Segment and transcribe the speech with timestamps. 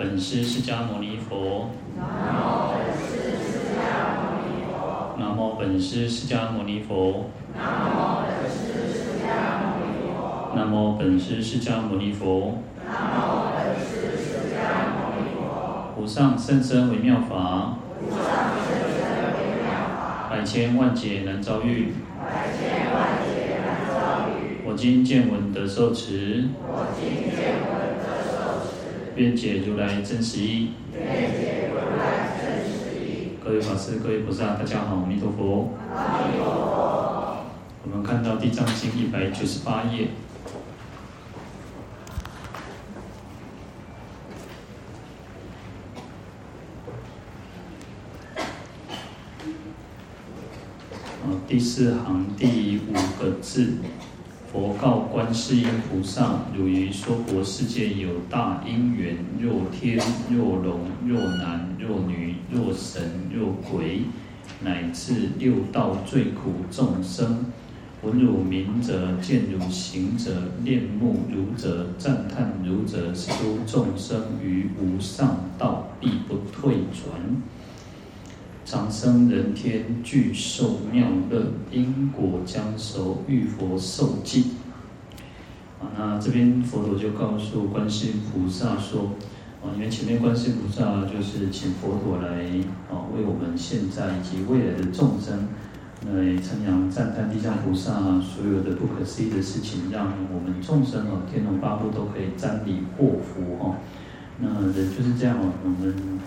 [0.00, 1.68] 本师释迦牟尼佛。
[5.18, 7.26] 南无本师释迦牟尼佛。
[10.56, 12.62] 南无本师释迦牟尼佛。
[15.98, 17.76] 无上甚深微妙法。
[20.30, 21.92] 百千万劫难遭遇。
[24.64, 26.48] 我今见闻得受持。
[29.20, 30.70] 愿解如来真实义。
[33.44, 35.74] 各位法师、各位菩萨，大家好，阿弥陀佛。
[35.94, 37.44] 阿弥陀佛。
[37.82, 40.08] 我们看到《地藏经》一百九十八页。
[51.46, 53.74] 第四行第五个字。
[54.52, 59.96] 佛告观世音菩萨：汝于娑婆世界有大因缘，若天
[60.28, 63.00] 若龙若男若女若神
[63.32, 64.00] 若鬼，
[64.60, 67.46] 乃至六道最苦众生，
[68.02, 70.32] 闻汝名者，见汝行者，
[70.64, 77.40] 恋慕汝者，赞叹汝者，是诸众生于无上道必不退转，
[78.70, 84.52] 长生人天具受妙乐，因果将熟，欲佛受记。
[85.80, 89.10] 啊，那这边佛陀就告诉观世音菩萨说，
[89.60, 92.44] 啊，因为前面观世音菩萨就是请佛陀来
[92.88, 95.48] 啊，为我们现在以及未来的众生
[96.06, 103.78] 来称扬赞叹地藏菩萨所有的不可思议的事情，让我们众生哦，天龙八部都可以沾礼获福哈。
[104.38, 106.19] 那人就是这样哦，我们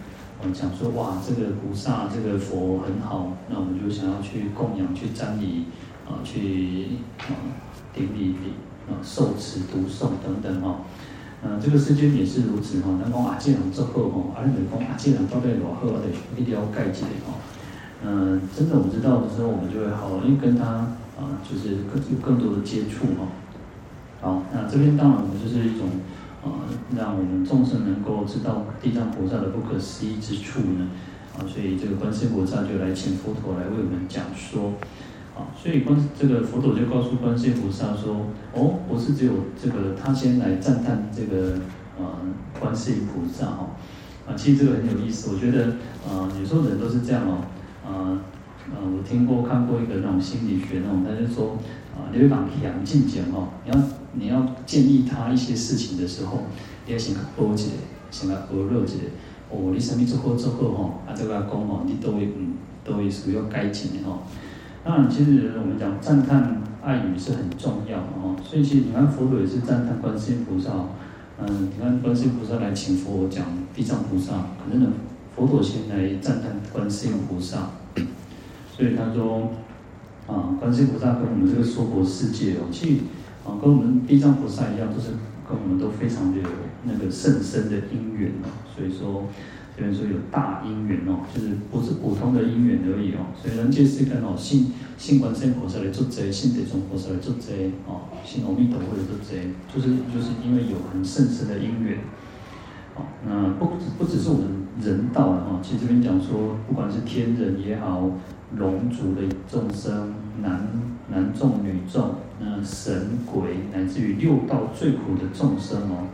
[0.45, 5.65] 我讲说哇，这个菩萨这个佛很好，那我们就想要去供养、去瞻礼
[6.07, 6.87] 啊，去
[7.19, 7.31] 啊
[7.93, 8.53] 顶礼礼。
[8.83, 10.81] 啊，受持、读诵等等哈，
[11.41, 12.99] 嗯，这个世间也是如此哈。
[13.01, 17.39] 那讲啊，这人做好哈，啊，你讲啊，这人到底如何的，一定要盖起来哈。
[18.03, 20.65] 嗯，真的我们知道的时候，我们就会好，因为跟他
[21.15, 23.23] 啊，就是更有更多的接触哈。
[24.19, 25.87] 好，那这边当然我们就是一种
[26.43, 30.87] 啊，让我们众生能够知道地藏菩萨的不可思议之处呢。
[31.37, 34.73] 啊，所以这个观世菩萨就来请佛陀来为我们讲说。
[35.35, 41.57] 啊，所以观这个佛陀就告诉观世音菩萨说：“哦，不是只有这个，他先来赞叹这个
[41.97, 42.05] 呃
[42.59, 43.69] 观世音菩萨哈。
[44.27, 45.69] 啊，其实这个很有意思，我觉得
[46.07, 47.41] 啊，有时候人都是这样哦。
[47.83, 48.21] 啊，
[48.69, 51.57] 呃，我听过看过一个那种心理学那种，他就说
[51.97, 53.77] 啊，你会把强进讲哦，你要
[54.13, 56.39] 你要建议他一些事情的时候，
[56.85, 57.71] 你要先多解，
[58.11, 58.95] 先来多热解。
[59.49, 62.53] 哦，你什么做好做好哈，啊这个讲哦，你都会嗯
[62.83, 64.23] 都会需要改进的哈。”
[64.83, 70.71] 当然，其实我们讲赞叹爱语是很重要哦，所以其实你看佛陀也是赞叹观世音菩萨，
[71.39, 74.89] 嗯，你看观世音菩萨来请佛讲地藏菩萨，可能呢
[75.35, 77.69] 佛陀先来赞叹观世音菩萨，
[78.75, 79.51] 所以他说
[80.27, 83.01] 啊，观世音菩萨跟我们这个娑婆世界哦，其实
[83.45, 85.09] 啊跟我们地藏菩萨一样，都是
[85.47, 86.47] 跟我们都非常的有
[86.85, 89.25] 那个甚深的因缘哦，所以说。
[89.75, 101.97] 这边说有大因缘哦，就是不是普通的因缘而已哦，所以人皆是跟哦，信信观世音菩萨来做贼，信地藏菩萨来做贼哦，信阿弥陀佛来做贼，就是就是因为有很甚深的因缘。
[102.93, 104.45] 哦，那不不只是我们
[104.79, 108.11] 人道的哦，其实这边讲说，不管是天人也好，
[108.55, 109.21] 龙族的
[109.51, 110.67] 众生，男
[111.09, 116.07] 男众女众，那神鬼，乃至于六道最苦的众生哦。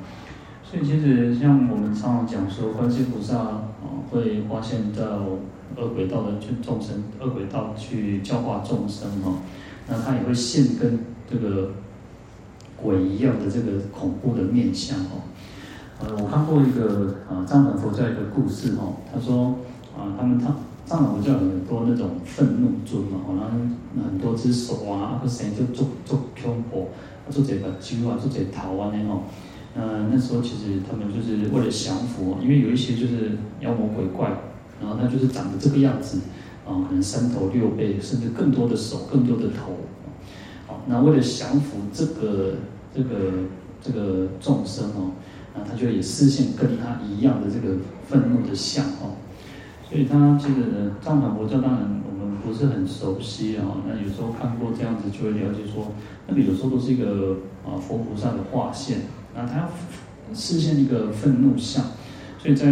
[0.64, 3.64] 所以其实像我们常常讲说，观世菩萨啊
[4.12, 5.26] 会发现到
[5.76, 9.34] 恶鬼道的众生，恶鬼道去教化众生哈，
[9.88, 11.72] 那他也会现跟这个
[12.78, 15.12] 鬼一样的这个恐怖的面相哈。
[16.02, 19.56] 呃，我看过一个啊藏传佛教一个故事哈，他说
[19.98, 20.54] 啊他们他
[20.90, 23.60] 藏传佛教有很多那种愤怒尊嘛，然后
[24.10, 26.90] 很多只手啊，那个神就做做恐怖，
[27.30, 29.22] 做这个揪啊，做这头啊那种。
[29.76, 34.30] 呃，那时候其实他们就是为了降服，因为有一些就是妖魔鬼怪，
[34.82, 36.22] 然后他就是长得这个样子，
[36.66, 39.74] 啊，可能三头六臂，甚至更多的手，更多的头，
[40.66, 42.56] 好，那为了降服这个
[42.96, 43.32] 这个
[43.80, 45.12] 这个众生哦，
[45.56, 47.76] 那他就也示现跟他一样的这个
[48.08, 49.14] 愤怒的像哦，
[49.90, 55.92] 所以他其实，藏传佛教当然我们不是很熟悉啊，那有时候看过这样子就会了解说，
[56.28, 59.00] 那个有时候都是一个啊佛菩萨的化现。
[59.36, 59.70] 那他要
[60.34, 61.84] 示现一个愤怒相，
[62.38, 62.68] 所以在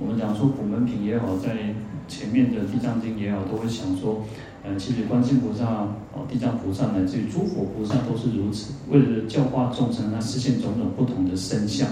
[0.00, 1.74] 我们讲说普门品也好，在
[2.08, 4.24] 前面的地藏经也好，都会想说，
[4.64, 11.88] 呃，其实观世音菩萨、哦地藏菩萨乃至于诸佛菩萨都是如此，为了教化众生，他示现种种不同的身相，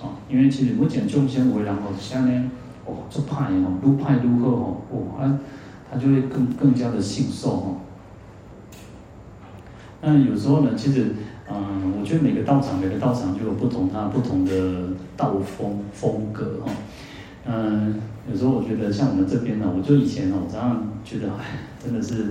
[0.00, 2.50] 哦，因为其实目前众生为人哦，像呢，
[2.86, 5.38] 哦，做派哦，愈派愈好哦，哦，啊，
[5.90, 7.76] 他就会更更加的信受哦。
[10.02, 11.14] 那有时候呢，其实，
[11.50, 14.52] 嗯，我觉得每个道场，每个道场就有不同它不同的
[15.16, 16.72] 道风风格哈。
[17.46, 17.94] 嗯，
[18.30, 21.44] 有时候我觉得像我们这边呢，我就以前哦，常常觉得，哎，
[21.82, 22.26] 真的是，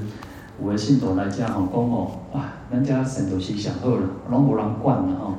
[0.60, 5.36] 我的信徒来家吼，讲哦，哇，人家神都是上好了，拢无人管了哦，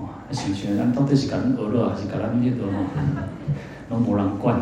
[0.00, 2.72] 哇，想想咱到底是甲咱学了，还是甲咱迄个吼，
[3.90, 4.60] 拢无人管。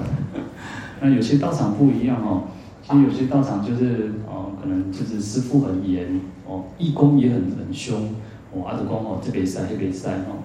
[1.01, 2.45] 那有些道场不一样哦，
[2.83, 8.11] 其实有些道场就是哦，可能就是师父很严哦，义工也很很凶，
[8.53, 10.43] 哦，阿德公哦，这边塞那边塞哦。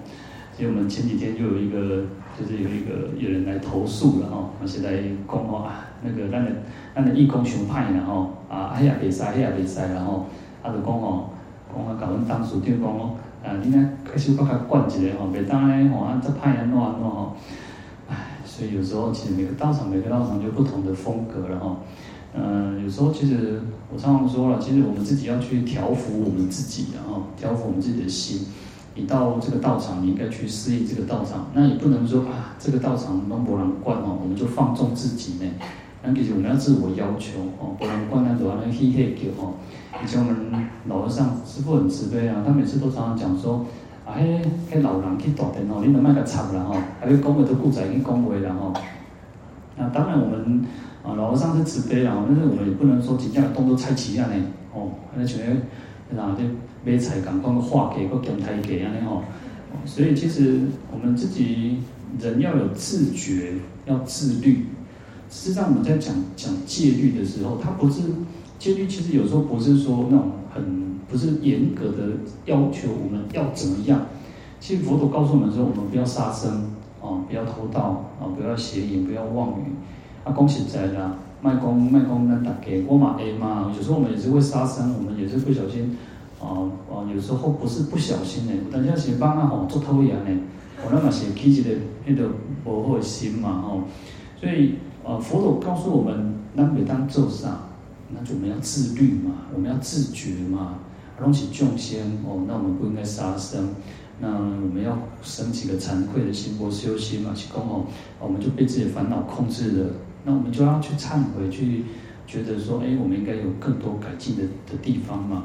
[0.56, 4.90] 所以我们前几天就有一个，就是有一个有人来投诉了哈，而且来
[5.28, 6.50] 讲哦啊，那个咱的
[6.96, 10.26] 咱的义工熊派然后啊，哎呀别塞，哎呀别塞，然后
[10.60, 11.30] 啊就讲哦，
[11.72, 13.14] 讲啊，搞阮当时就讲哦，
[13.44, 17.36] 啊，你呢开始帮他管一下吼，别当咧吼，啊这派安怎安怎吼，
[18.58, 21.76] 所以有时候其实每个道场每个道场就不同的风格了哈，
[22.34, 23.62] 嗯，有时候其实
[23.94, 28.48] 我常常说了，其实我们自己要去调伏我们自己然后调伏我们自己的心。
[28.96, 31.46] 你到这个道场，你应该去适应这个道场。
[31.54, 35.48] 那也不能说啊，这个道场拢无人管哦，我们就放纵自己呢。
[36.02, 39.54] 那其实我们要自我要求哦，不能管那种那嘿嘿叫哦。
[40.02, 43.64] 以前我们老和尚师父很慈悲啊，他每次都常常讲说
[44.08, 44.40] 啊，嘿，
[44.70, 48.72] 嘿老人去大殿哦，你都卖个插了哈，还有讲话都顾在去讲话了哈。
[49.76, 50.64] 那当然我们
[51.02, 54.34] 啊老和尚是慈悲啊，但是我们也不能说几样动作太起啊呢
[54.74, 55.60] 哦，那全
[56.10, 56.42] 那这。
[56.84, 59.22] 买菜讲讲个化给个讲台给安尼吼，
[59.84, 60.60] 所以其实
[60.92, 61.80] 我们自己
[62.18, 63.54] 人要有自觉，
[63.84, 64.64] 要自律。
[65.28, 68.02] 事实上我们在讲讲戒律的时候，它不是
[68.60, 72.14] 戒律，其实有时候不是说那种很不是严格的
[72.44, 74.00] 要求我们要怎么样。
[74.60, 76.70] 其实佛陀告诉我们说，我们不要杀生
[77.00, 79.72] 啊，不要偷盗啊，不要邪淫，不要妄语。
[80.24, 81.10] 啊，讲实在的，
[81.40, 85.96] 卖公卖公那大给我嘛 A 嘛，有时候我们也是会杀生，我们也是不小心。
[86.40, 90.30] 哦哦，有时候不是不小心的，但是是帮啊吼做偷样的，
[90.84, 91.70] 我那嘛是起一个
[92.06, 92.30] 那个
[92.62, 93.82] 不好的心嘛吼，
[94.40, 97.58] 所以呃佛陀告诉我们，那每当做啥，
[98.10, 100.78] 那就我们要自律嘛，我们要自觉嘛，
[101.20, 103.68] 拢是众生哦，那我们不应该杀生，
[104.20, 107.84] 那我们要升起个惭愧的心或修心嘛，去讲哦，
[108.20, 109.90] 我们就被自己烦恼控制了，
[110.24, 111.84] 那我们就要去忏悔，去
[112.26, 115.44] 觉得说，哎，我们应该有更多改进的的地方嘛。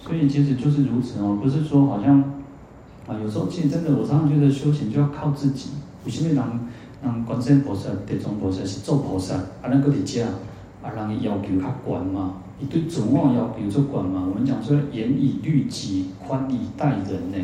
[0.00, 2.20] 所以其实就是如此哦，不是说好像
[3.06, 5.70] 啊，有时候其实真的，我常常觉得修行就要靠自己。
[6.04, 6.36] 有些人，
[7.02, 10.26] 人观世音菩萨、地藏菩萨是做菩萨，啊，那个底下
[10.82, 14.26] 啊，人要求较悬嘛，伊对自我要求足悬嘛。
[14.28, 17.38] 我们讲说严以律己，宽以待人呢。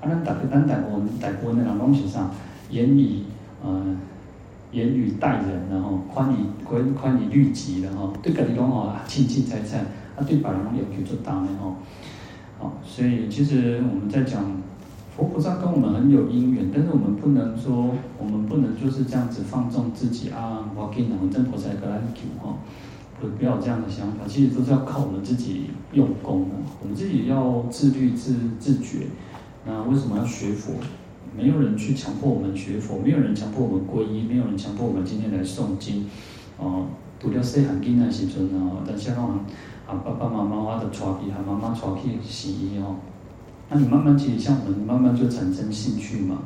[0.00, 2.30] 啊，咱大个咱大部分大部分的人拢是啥？
[2.70, 3.24] 严以
[3.64, 3.96] 呃
[4.72, 9.84] 严以待人，然后宽以宽宽以律己，然后对家己讲哦，清清菜菜。
[10.16, 11.76] 啊对别人要求就大了哦，
[12.58, 14.42] 好，所以其实我们在讲
[15.14, 22.56] 佛菩萨跟我们很有因缘，但是我们不能说，我们不能就是这样子放纵自己啊，我给你们真菩萨跟他求哈，
[23.20, 29.06] 不要这样的想法，其实都是要靠我们自己用功的，我们自己要自律自自觉。
[29.64, 30.74] 那为什么要学佛？
[31.36, 36.06] 没有人去强迫我们学佛，没有人强迫我们皈依，没有人强迫我们今天来诵经，
[36.56, 36.86] 哦，
[37.20, 39.28] 读了四行经那时阵哦，但是让
[39.86, 42.96] 啊，爸爸妈妈的带去，啊妈妈带去洗衣哦。
[43.68, 46.42] 那你慢慢其实像我们慢慢就产生兴趣嘛。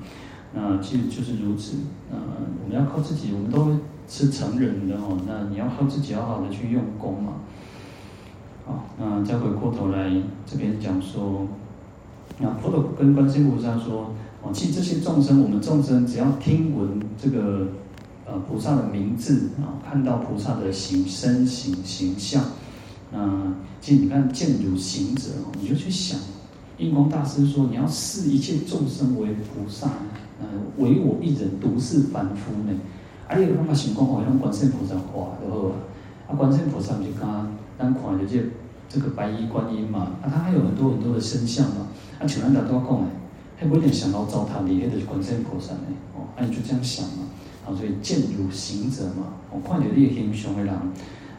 [0.52, 1.76] 那其实就是如此。
[2.10, 2.18] 呃，
[2.64, 3.78] 我们要靠自己，我们都
[4.10, 5.16] 是成人的哦。
[5.26, 7.32] 那你要靠自己，好好的去用功嘛。
[8.66, 10.12] 好，那再回过头来
[10.44, 11.46] 这边讲说，
[12.38, 14.12] 那佛陀跟观世音菩萨说，
[14.42, 17.68] 哦，其实这些众生，我们众生只要听闻这个
[18.26, 22.44] 呃菩萨的名字啊，看到菩萨的形身形形象。
[23.12, 26.18] 嗯，其实你看见如行者哦，你就去想，
[26.78, 29.88] 印光大师说，你要视一切众生为菩萨，
[30.40, 30.46] 嗯，
[30.78, 32.78] 唯我一人独是凡夫呢。
[33.30, 35.74] 啊，你有那么想讲哦，像观世音菩萨画就好啊。
[36.26, 38.42] 啊，观世音菩萨不是刚刚看的这
[38.88, 40.18] 这个白衣观音嘛？
[40.20, 41.86] 啊，他还有很多很多的身相嘛。
[42.18, 43.06] 啊，像咱大多讲的，
[43.56, 45.86] 还不一定想到糟蹋你，那就是观世音菩萨呢。
[46.16, 47.30] 哦，啊，你就这样想嘛。
[47.64, 50.74] 啊，所以见如行者嘛，我看到你形象的人。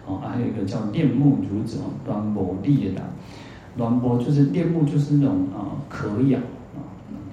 [0.08, 3.02] 哦，还有一个叫恋慕如者，端摩利的，
[3.78, 6.80] 端摩就是恋慕，就是那种啊可养啊，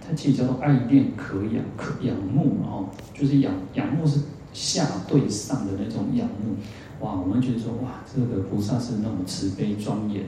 [0.05, 2.85] 它其实叫做爱恋可养可仰慕嘛哦，
[3.15, 4.21] 就是仰仰慕是
[4.53, 6.57] 下对上的那种仰慕。
[7.05, 10.25] 哇，我们觉得说哇，这个菩萨是那么慈悲庄严，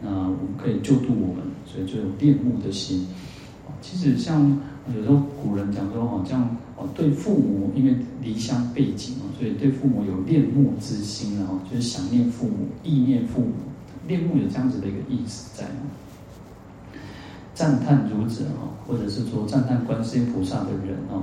[0.00, 3.06] 那我们可以救度我们，所以就有恋慕的心。
[3.82, 4.58] 其实像
[4.94, 13.52] 有时候古人讲说，好像哦，对父母因为离乡背井哦，所以对父母有恋慕之心哦，就是想念父母、忆念父母，
[14.08, 15.66] 恋慕有这样子的一个意思在。
[17.54, 21.22] 赞叹儒者哦，或者是说赞叹观世音菩萨的人哦，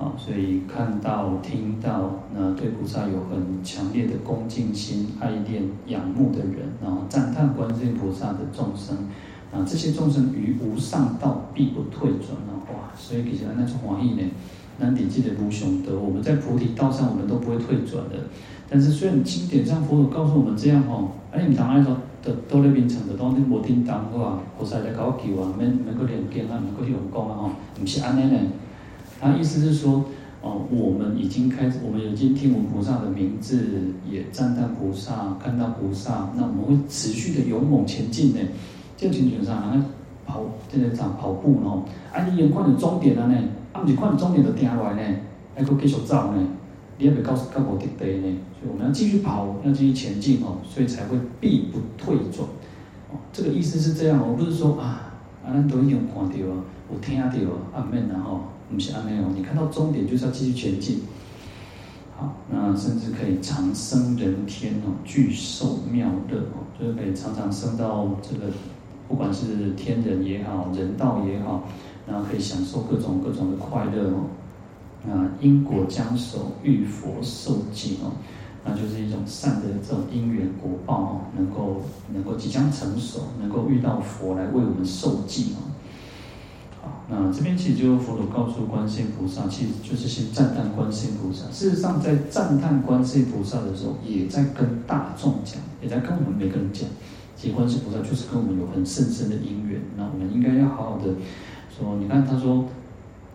[0.00, 8.96] 啊，所以看到、听到，那对菩萨有很强烈的恭敬心、爱恋、仰慕的人，然后赞叹观世音菩萨的众生。
[9.52, 12.54] 啊，这些众生于无上道必不退转啊！
[12.70, 14.22] 哇，所以比起来那种华义呢，
[14.78, 18.14] 那你记得无雄德，我们在菩提道上，我们都不会退转的。
[18.70, 28.38] 但是虽然经典上佛陀告诉我们这样哦，哎，你们当然说都都那边成的，当天无听当话，菩萨来搞救啊，免免个念经啊，免个用功啊，吼，不是安尼呢。
[29.20, 30.04] 他意思是说，
[30.40, 33.62] 哦，我们已经开始，我们已经听闻菩萨的名字，
[34.10, 38.40] 也赞叹菩萨，看到菩萨，那我们会持续的勇猛前进呢。
[38.96, 39.86] 这个情景上，人家
[40.26, 41.80] 跑，这个场跑步喏，
[42.16, 43.38] 啊，你眼看到终点了呢，
[43.72, 45.18] 啊，不是看到终点就停下来呢，
[45.54, 46.48] 还佫继续走呢，
[46.96, 52.46] 你也别告诉告目的地呢，所以我们要继续跑，要继续前进哦，所以才会必不退转，
[53.10, 55.12] 哦，这个意思是这样，我不是说啊，
[55.44, 57.26] 啊，咱都已经看到啊，有听到
[57.74, 58.40] 啊，免然后，
[58.72, 61.00] 不是安尼哦，你看到终点就是要继续前进，
[62.16, 68.52] 好，那甚至可以长生人天哦，具受妙乐哦，就是可以常常升到这个。
[69.08, 71.64] 不管是天人也好，人道也好，
[72.06, 74.30] 然后可以享受各种各种的快乐哦。
[75.10, 78.12] 啊，因果将熟，遇佛受记哦，
[78.64, 81.82] 那就是一种善的这种因缘果报哦，能够
[82.14, 85.66] 能够即将成熟，能够遇到佛来为我们受记哦。
[87.08, 91.50] 那这边其实就佛陀告诉观世音菩萨，其实就是先赞叹观世音菩萨。
[91.50, 96.88] 事实上，在赞叹观世音菩萨的时候，也在跟大众讲，也在跟我们每个人讲。
[97.36, 101.14] 其实观世菩萨就是跟我们有很深深的因缘，那我们应该要好好的
[101.76, 101.96] 说。
[101.96, 102.66] 你看他说，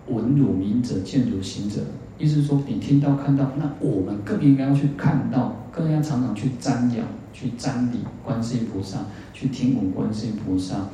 [0.08, 1.82] 闻汝名者，见汝行者，
[2.18, 9.00] 意思是说你听到看到，那我们更应该要去看到，更要常常去瞻仰、去瞻礼观世音菩萨，
[9.34, 10.88] 去听闻观世音菩萨，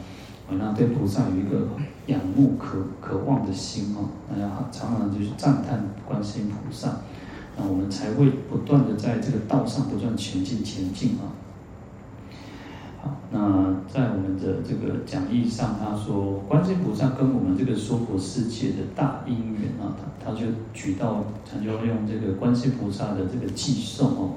[0.57, 1.67] 那对菩萨有一个
[2.07, 6.97] 仰慕、渴渴望的心哦，那要常常就是赞叹观世音菩萨，
[7.57, 11.31] 那我们才会不断的在这个道上不断前进前进啊。
[13.01, 13.39] 好，那
[13.91, 24.31] 在我们的这个讲义上，他说观世音菩萨跟我们这个娑婆世界的大因缘啊，他他就举到，他就用这个观世音菩萨的这个寄送哦，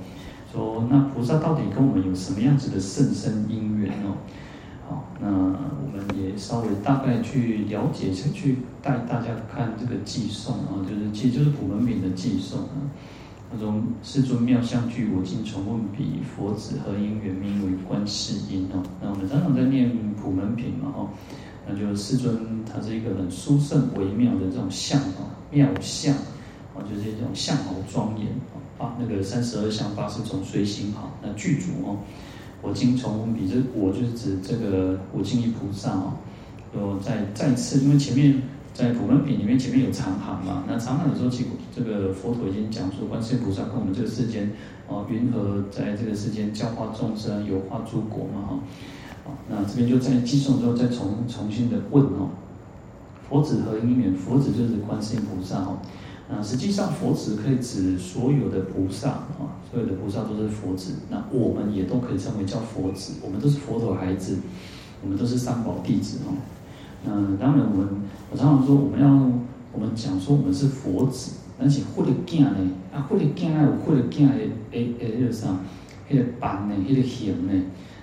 [0.52, 4.16] 说那菩萨到底跟我们有什么样子的甚深因缘哦？
[4.88, 12.90] 好，那我们也稍微大概去了解，去带大家看这个偈颂啊，就是其实就是普门品的偈颂啊。
[13.56, 18.82] 那种世尊妙相具，我今重问彼，佛子何因缘名为观世音哦？
[19.00, 21.08] 那我们常常在念普门品嘛哦，
[21.64, 26.12] 那就世尊他是一个很殊胜微妙的这种相哦，妙相
[26.74, 31.98] 哦，就是一种相好庄严哦，把那个三十二相八十种随行好，那具足哦，
[32.64, 36.14] 我今从比，这我就是指这个我今一菩萨哦，
[36.74, 38.42] 有再再次，因为前面。
[38.74, 40.64] 在普门品里面，前面有长行嘛？
[40.66, 44.50] 那长行的时候，其这个佛陀已经讲说，观世音菩萨跟我们这个世间
[44.88, 48.58] 哦，云何在这个世间教化众生，有化诸国嘛？
[49.24, 52.30] 哈，那这边就在偈颂之后再重重新的问哦，
[53.28, 54.14] 佛子和因缘？
[54.14, 55.78] 佛子就是观世音菩萨哦。
[56.28, 60.94] 那实际上佛子可以指所有的菩萨啊，所有的菩萨都是佛子。
[61.10, 64.38] 那我们也都可以称为叫佛子，我们都是佛陀孩子，
[65.02, 66.32] 我们都是三宝弟子哦。
[67.06, 67.88] 嗯，当然，我们
[68.30, 69.06] 我常常说，我们要
[69.72, 74.34] 我们讲说我们是佛子，但是佛的囝呢，啊，佛的囝有佛的囝的
[74.70, 75.48] 诶诶，那个啥，
[76.08, 77.52] 那个版呢，那个型呢？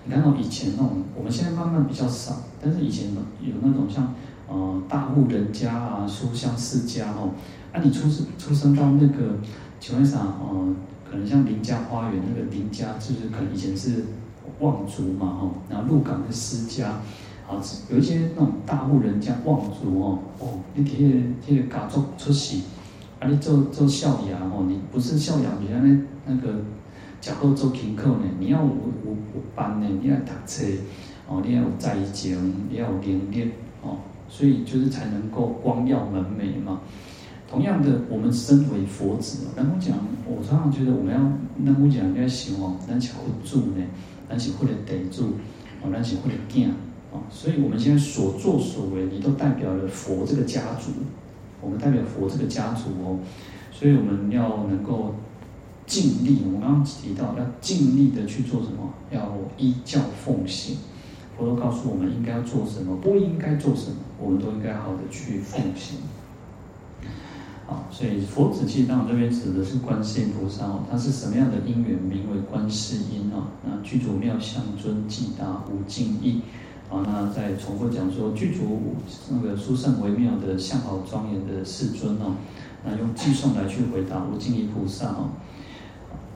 [0.05, 3.07] 你看到以前那种，我们现在慢慢比较少，但是以前
[3.41, 4.13] 有那种像
[4.51, 7.31] 呃大户人家啊，书香世家哦，
[7.71, 9.37] 啊，你出生出生到那个
[9.79, 10.75] 请问啥哦，
[11.09, 14.05] 可能像林家花园那个林家，就是可能以前是
[14.59, 16.99] 望族嘛吼，然后鹿港的私家。
[17.89, 22.63] 有一些那种大户人家望族哦，哦，你这个这个家族出息，
[23.19, 26.61] 啊，你做做孝养哦，你不是孝养，你像那那个
[27.19, 30.63] 假后做勤课呢，你要有有有班呢，你要读册
[31.27, 33.51] 哦，你要有在精，你要有能力
[33.83, 33.97] 哦，
[34.31, 36.79] 所以就是才能够光耀门楣嘛。
[37.49, 41.19] 同样的，我们身为佛子，然后讲，我常常觉得我们要
[41.57, 43.83] 那么讲，你要想哦，咱是会住呢，
[44.29, 45.33] 咱是会得住，
[45.83, 46.71] 哦，咱是会见。
[47.29, 50.91] 所以我们现在所作所为，你都代表了佛这个家族，
[51.59, 53.19] 我们代表佛这个家族哦，
[53.69, 55.13] 所以我们要能够
[55.85, 56.43] 尽力。
[56.55, 58.93] 我刚刚提到要尽力的去做什么？
[59.11, 60.77] 要依教奉行。
[61.41, 65.97] 佛陀告诉我们应该要做什么，不应该做什么，我们都应该好的去奉行。
[67.65, 73.49] 好，所以佛子髻当这边指的是观世音菩萨哦，他是什么样的因缘，名为观世音啊？
[73.65, 76.41] 那具足妙相尊，髻达无尽意。
[76.91, 78.77] 啊，那再重复讲说，具足
[79.31, 82.35] 那个殊胜微妙的相好庄严的世尊哦。
[82.85, 85.29] 那用偈颂来去回答无尽意菩萨哦。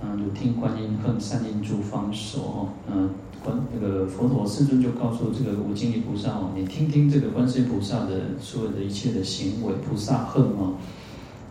[0.02, 2.70] 嗯，如听观音恨善应诸方所哦。
[2.92, 3.10] 嗯，
[3.46, 10.74] 观那个佛陀世尊就告诉这个无尽意菩萨哦，你听听这个观世音菩萨的所有的一切的行为，菩萨恨哦。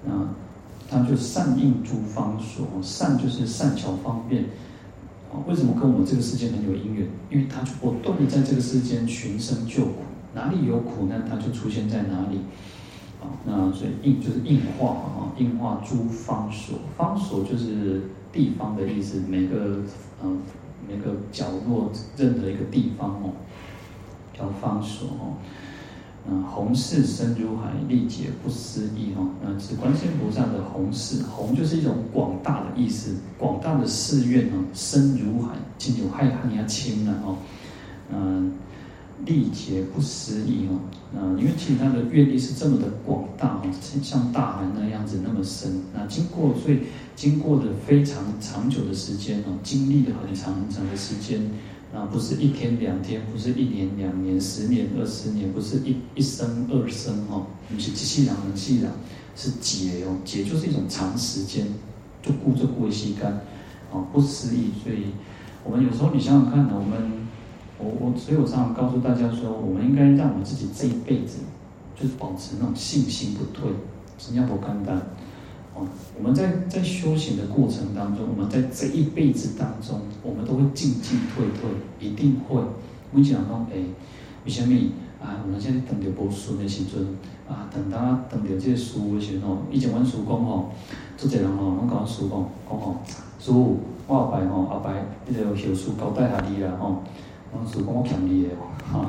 [0.05, 0.29] 那
[0.91, 4.43] 他就善应诸方所，善就是善巧方便。
[5.33, 7.09] 啊，为什么跟我们这个世间很有因缘？
[7.31, 10.03] 因为他就不断的在这个世间寻声救苦，
[10.35, 12.39] 哪里有苦难，他就出现在哪里。
[13.23, 19.81] 啊那所以应就是应化啊，应化诸方所，方所就是地方的意思，每个
[20.23, 20.39] 嗯
[20.89, 23.33] 每个角落任何一个地方哦，
[24.37, 25.37] 叫方所哦。
[26.27, 29.29] 嗯，弘誓深如海，历劫不思议哦。
[29.43, 37.37] 那是观世音菩萨的弘誓，弘就是一种广大的意思，广大的誓愿哦，深如海，经有海海呀清了哦，
[38.13, 38.53] 嗯。
[39.25, 40.79] 历劫不思议哦，
[41.13, 43.63] 那，因为其实他的阅历是这么的广大哦，
[44.03, 46.81] 像大海那样子那么深，那经过所以
[47.17, 51.41] 经过的非常长久的时间哦，经历了很长很长的时间，
[51.95, 58.91] 啊，不是一天两天，不是一年两年，十年二十年，不是一一生二生哦，不是机器人能气人，
[59.35, 61.67] 是劫哦，劫就是一种长时间，
[62.23, 63.41] 就顾着顾吸干，
[63.91, 65.07] 哦，不思议，所以
[65.65, 67.24] 我们有时候你想想看呢，我们。
[67.85, 71.41] 我我所以我常常告诉大家说，我们应该让我们自己这一辈子，
[71.95, 73.71] 就是保持那种信心不退，
[74.17, 74.97] 新加坡简单
[75.75, 75.87] 哦。
[76.17, 81.69] 我们在在修行的过程当中，我们在这一辈子当中，我们都会进进退退，
[82.01, 82.57] 一定会。
[83.13, 83.77] 我讲说，哎，
[84.45, 84.75] 为什么
[85.21, 85.45] 啊？
[85.45, 87.07] 我们现在等着报书的时阵
[87.47, 90.71] 啊，等他等着这个书的时候，以前阮师父讲吼，
[91.17, 92.97] 做这人吼，我跟阮师父讲讲吼，
[93.39, 97.03] 师父，我后摆吼，后摆那个后书交代下你啦吼。
[97.55, 98.55] 当时跟我强烈的
[98.93, 99.07] 哈，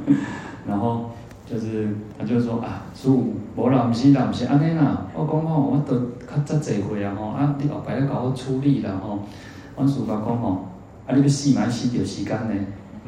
[0.68, 1.10] 然后
[1.46, 5.06] 就是他就说啊，叔，无啦，唔是啦，唔是安尼啦。
[5.14, 9.20] 我讲吼，我都较早侪岁啊吼，啊，你后摆要甲我处理啦吼。
[9.76, 10.66] 阮师父讲吼，
[11.06, 12.54] 啊，你要死嘛，死着时间呢，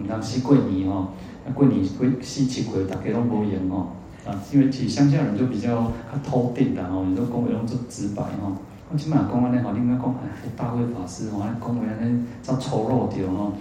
[0.03, 1.09] 唔通死过年吼，
[1.47, 3.91] 啊，过年过死七岁，大家拢无闲吼。
[4.27, 8.53] 啊，因为其实乡下人就比较较土地的吼，有时候讲话拢做直白吼。
[8.93, 13.53] 我起码讲安尼吼，你应该讲哎，大会法师吼，安讲话安尼则粗鲁着吼。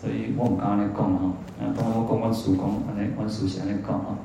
[0.00, 4.16] 所以我唔敢安尼讲哈，啊，当我讲阮师公，安尼阮叔是安尼讲哈，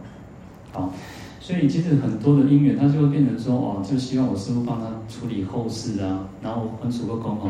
[0.72, 0.92] 好，
[1.40, 7.50] 所以其实很多的因缘，他就会变成说，哦，就希望我师父帮他处理后事啊，然后阮师公讲吼，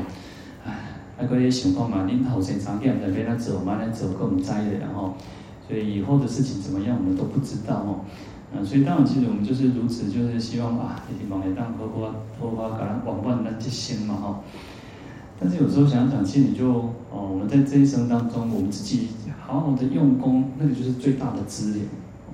[0.65, 0.73] 唉，
[1.17, 5.13] 还可以想讲嘛，恁后生长点在边那走，嘛那走更唔知的，然后，
[5.67, 7.99] 所以以后的事情怎么样，我们都不知道哦，
[8.53, 14.39] 嗯，所以当然，其实我们就是如此，就是希望啊，一定往下当好好好好甲咱往万咱这心嘛哈。
[15.37, 16.71] 但是有时候想想，其实你就
[17.11, 19.09] 哦，我们在这一生当中，我们自己
[19.45, 21.87] 好好的用功，那个就是最大的资源。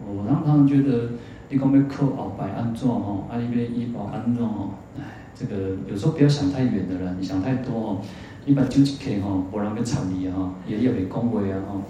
[0.07, 1.09] 我常常觉得，
[1.49, 5.01] 你讲要靠后摆安怎吼，啊，你要医保安怎吼，哎，
[5.33, 7.97] 这个有时候不要想太远的了，你想太多哦，
[8.45, 11.81] 你把酒一开吼，无人要插你啊哈，也有点恭维啊哈。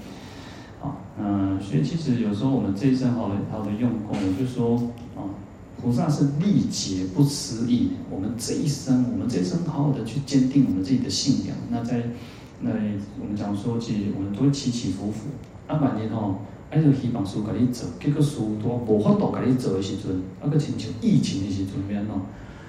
[0.79, 4.75] 好，嗯，所以其实有时候我们这一生好好的用功，我就说
[5.15, 5.40] 啊。
[5.79, 11.55] 菩萨是历劫不思议，我们这一生，我们这一生好好的去坚定我们自己的信仰。
[11.69, 12.03] 那在
[12.59, 12.69] 那
[13.19, 15.29] 我们讲说，其实我们都会起起伏伏。
[15.67, 16.35] 啊，万一吼，
[16.69, 22.21] 哎，就希望书给你做，结果书都无法度给你做的时阵，啊，个亲像疫情的时阵边哦。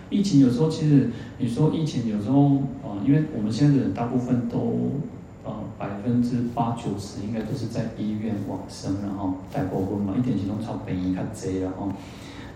[0.09, 4.93] 疫情有时候其实，你说疫情有时候啊，因为我们现在的人大部分都
[5.45, 11.93] 啊百分之八九十应该都是在医院往生，然后大部分嘛，一点行动超便宜较济然后。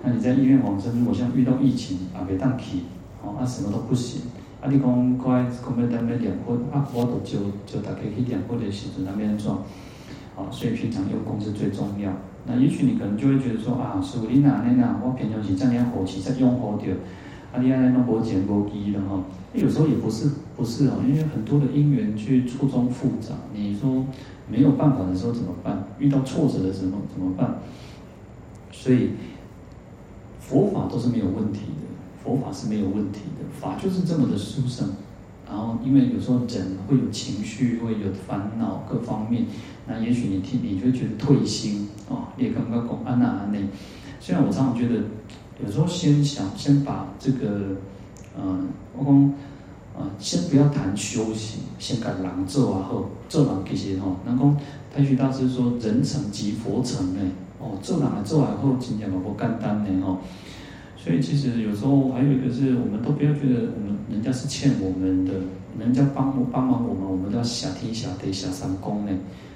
[0.02, 2.78] 那你在医院往生，如果像遇到疫情啊，别当去，
[3.22, 4.22] 哦，啊，什么都不行，
[4.60, 9.64] 啊，你讲快讲要当要念佛，啊，我都就就大家去念佛的时阵那边做，
[10.36, 12.12] 好，所以平常用功是最重要。
[12.46, 16.94] 那也许你可能就会觉得说啊，师父你哪那哪，我平常是这样好奇在用好掉，
[17.52, 19.20] 啊，你安尼拢无钱无机的哈，
[19.54, 24.06] 有时候也不是不是哦，因为很多的因缘去错综复杂，你说
[24.48, 25.84] 没有办法的时候怎么办？
[25.98, 27.56] 遇到挫折的时候怎么办？
[28.70, 29.10] 所以。
[30.48, 34.88] 佛法都是没有问题的，佛法是没有问题的，法就是这么的殊胜。
[35.48, 39.46] 然后，因为有时候人会有情绪，会有烦恼各方面，
[39.86, 42.34] 那也许你听，你就觉得退心啊。
[42.36, 43.64] 也刚刚讲安那安内，
[44.18, 45.04] 虽然我常常觉得，
[45.64, 47.76] 有时候先想先把这个，
[48.36, 49.32] 嗯，我讲
[49.96, 54.56] 啊，先不要谈修行，先讲人做啊好，做人其实吼，人讲
[54.92, 57.20] 太虚大师说人成即佛成呢，
[57.58, 60.18] 哦，做人做完后真正嘛不简单呢哦。
[60.96, 65.32] 所以其实有时候还有一个是，我们都不要觉得我们人家是欠我们的，
[65.78, 69.12] 人家帮我帮忙我们，我们都要谢天谢地谢三公呢。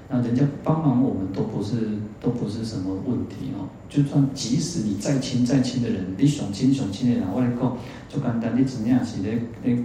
[0.09, 1.77] 那人家帮忙我们都不是
[2.21, 3.67] 都不是什么问题哦。
[3.89, 7.77] 就算即使你再亲再亲的人，你上亲上亲的人，我来讲，
[8.09, 9.79] 就简单，你怎样是咧咧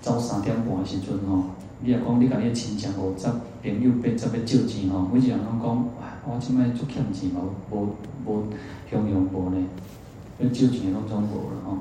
[0.00, 1.44] 早三点半的时阵吼，
[1.84, 3.26] 你若讲你甲你亲情五十
[3.62, 8.44] 朋友八十要借钱吼，每一个人拢讲，哇我即摆足欠钱无无无
[8.90, 9.56] 向用无呢。
[10.38, 11.78] 要借钱都中国了吼，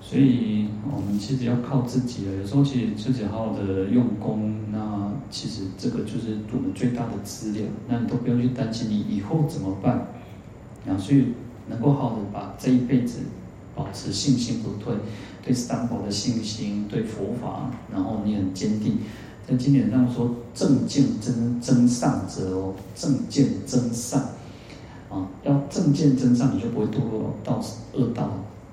[0.00, 2.36] 所以我们其实要靠自己了。
[2.36, 7.64] 有时候其实自己好好的用功，那其实这个就是我们最大的资料。
[7.88, 10.06] 那你都不用去担心你以后怎么办，
[10.86, 11.32] 然后，所以
[11.68, 13.20] 能够好好的把这一辈子
[13.74, 14.94] 保持信心不退，
[15.42, 18.98] 对三宝的信心，对佛法，然后你很坚定。
[19.48, 24.20] 在经典上说，正见真真善者哦，正见真善。
[25.10, 28.30] 啊，要正见真善，你就不会堕落到恶道。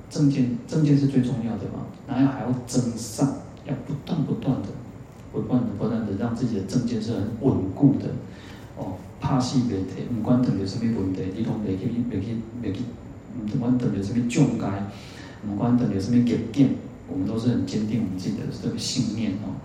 [0.09, 3.27] 正见正见是最重要的嘛，然后还要真善，
[3.65, 4.69] 要不断不断的，
[5.31, 8.09] 不断的不断的让自己的正见是很稳固的。
[8.77, 12.81] 哦，怕死未退，不管遇到什么问题，你都未去未去未去，
[13.51, 14.87] 不管遇到什么障碍，
[15.47, 16.75] 不管遇到什么逆境，
[17.07, 19.55] 我们都是很坚定我们自己的这个信念哦。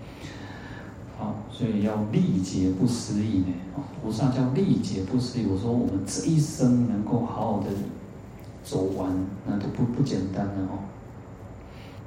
[1.16, 5.46] 好所以要历劫不思议呢，啊，菩萨叫历劫不思议。
[5.46, 7.66] 我说我们这一生能够好好的
[8.64, 9.10] 走完，
[9.46, 10.78] 那都不不简单了哦。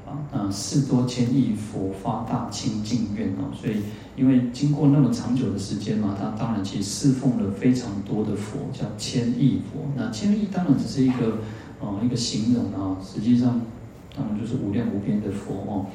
[0.06, 3.52] 啊，那事多千亿佛发大清净愿哦。
[3.54, 3.84] 所以
[4.16, 9.82] 因为经过那么长久的时间嘛，他当然其实侍奉了非常多的佛，叫千亿佛。
[9.96, 11.40] 那千亿当然只是一个
[11.80, 13.62] 呃一个形容啊，实际上
[14.16, 15.86] 当然就是无量无边的佛哦。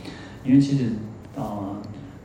[0.45, 0.87] 因为其实
[1.37, 1.43] 啊。
[1.43, 1.77] 呃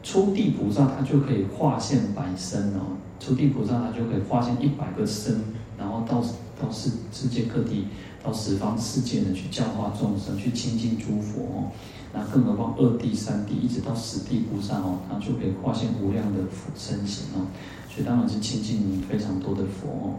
[0.04, 5.42] 初地菩萨他就可以化现百身哦，初地菩萨他就可以化现一百个身，
[5.78, 6.24] 然后到
[6.62, 7.88] 到世世界各地，
[8.24, 11.72] 到十方世界呢去教化众生，去亲近诸佛哦。
[12.14, 16.40] 那更何况二地、三地，一直到十地菩萨哦，他就可以化现无量的
[16.74, 17.52] 身形哦。
[17.90, 20.16] 所以当然是亲近非常多的佛哦。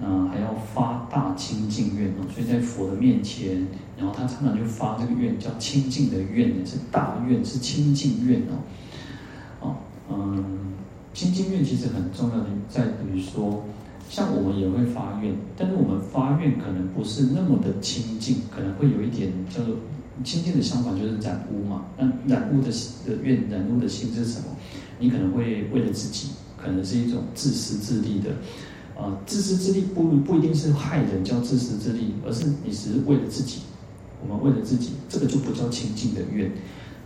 [0.00, 3.66] 那还要发大清净愿哦，所以在佛的面前，
[3.98, 8.42] 然后他常常就发这个愿，叫清净的愿，是大愿，是清净愿
[9.60, 9.76] 哦。
[10.12, 10.72] 嗯，
[11.12, 13.62] 清净愿其实很重要的，在于说，
[14.08, 19.76] 像我们也会发愿，但是我们发愿可能不是那么的清净，可能会有一点叫做
[20.24, 21.84] 清净的相反就是染污嘛。
[21.98, 22.70] 那染污的
[23.06, 24.46] 的愿，染污的心是什么？
[24.98, 28.30] 你可能会为了自己，可能是一种自私自利的。
[29.00, 33.62] 啊、自私自利不不一定是害人叫自私自利，而是你只是为了自己。
[34.22, 36.52] 我们为了自己，这个就不叫清净的愿。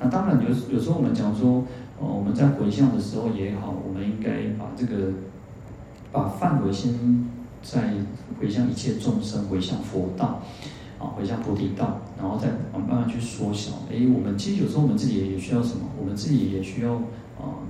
[0.01, 1.65] 那当然有有时候我们讲说。
[1.97, 5.13] 呃，我们在回向的时候也好，我们应该把这个
[6.11, 6.93] 把范围先
[7.63, 7.95] 在
[8.37, 10.43] 回向一切众生，回向佛道，
[10.99, 13.71] 啊，回向菩提道，然后再慢慢去缩小。
[13.89, 15.87] 哎，我们其实有时候我们自己也需要什么？
[15.97, 16.95] 我们自己也需要
[17.39, 17.63] 啊，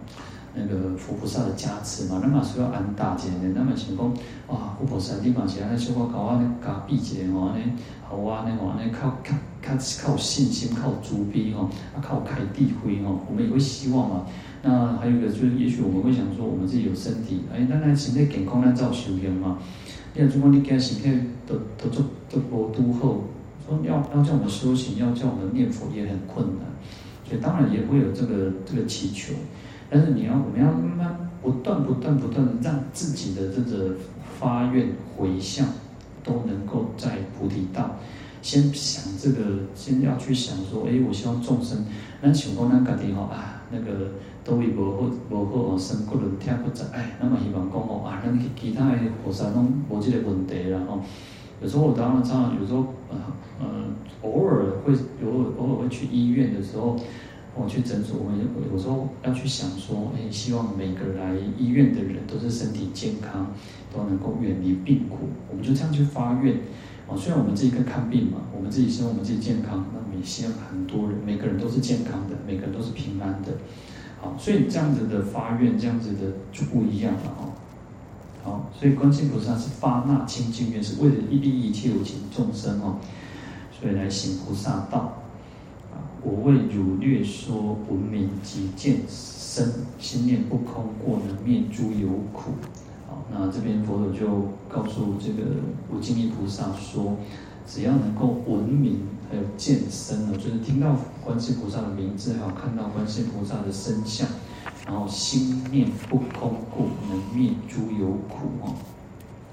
[0.54, 2.20] 那个佛菩萨的加持嘛。
[2.22, 4.06] 那么需要安大姐的，那么请讲
[4.48, 7.72] 哇，佛菩萨你嘛是安尼小可搞啊，加庇一下哦，安尼
[8.08, 9.34] 好啊，那个安尼靠靠。
[9.66, 14.26] 靠信心，靠足逼哦，啊靠开地灰哦，我们也会希望嘛。
[14.62, 19.56] 那还有一个就是，也许我们会想说，我们自己有身体，哎，那那身体健康，那照修行嘛。
[20.12, 23.16] 你看，如果你家身体都都做都无都好，
[23.66, 26.66] 说要要叫我们修行，要叫我们念佛也很困难。
[27.26, 29.32] 所以当然也会有这个这个祈求，
[29.90, 33.94] 但是你要我们要慢慢不断不断不断的让自己的这个
[34.38, 35.66] 发愿回向
[36.22, 37.96] 都能够在菩提道。
[38.42, 39.38] 先想这个，
[39.74, 41.78] 先要去想说，哎，我希望众生，
[42.20, 44.10] 那想讲咱家己吼啊，那个
[44.44, 51.00] 都会无好无好哦，身骨轮听不着，哎，那么希望讲哦啊，咱其他的菩萨拢无这个问题啦吼。
[51.62, 53.16] 有时候我当然常常有时候，呃
[53.60, 53.66] 呃，
[54.20, 54.92] 偶尔会
[55.22, 56.96] 有偶尔会去医院的时候，
[57.56, 63.46] 我去诊所，我我有时候要去想说，哎，希望每个来医院的人都是身体健康，
[63.94, 66.56] 都能够远离病苦，我们就这样去发愿。
[67.06, 73.52] 哦，虽然我们自己在看病嘛，我们自己希望我们自己健康，那我们也希望很多人，每个人都是健康的，每个人都是平安的。
[74.20, 77.52] 好，所以这样子的发愿，这样子的就不一样了哦。
[78.42, 82.96] 好，所以观世音菩萨是发那清净愿，是为了利益一切有情众生哦，
[83.70, 85.20] 所以来行菩萨道。
[86.24, 92.52] 我为汝略说闻名及见身，心念不空，过能灭诸有苦。
[93.30, 95.42] 那这边佛陀就告诉这个
[95.92, 97.16] 无尽意菩萨说，
[97.66, 104.26] 只要能够闻名，还有见身哦，就是听到观世菩萨的名字，还有看到观世菩萨的身相，
[104.86, 108.74] 然后心念不空故，能灭诸有苦哦。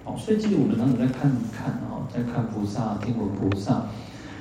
[0.05, 3.87] 哦，所以其实我们常常在看看哦，在看菩萨、听闻菩萨，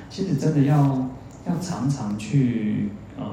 [0.09, 1.07] 其实真的要
[1.47, 3.25] 要常常去呃